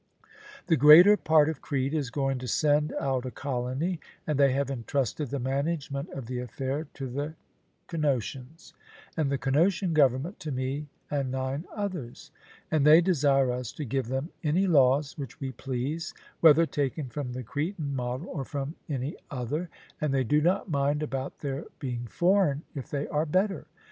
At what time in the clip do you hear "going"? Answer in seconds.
2.09-2.39